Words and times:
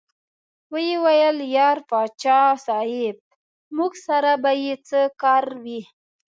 ویې 0.73 0.95
ویل: 1.03 1.37
یار 1.57 1.77
پاچا 1.89 2.39
صاحب 2.67 3.15
موږ 3.75 3.91
سره 4.07 4.31
به 4.43 4.51
یې 4.63 4.73
څه 4.87 4.99
کار 5.21 5.45
وي. 5.63 5.81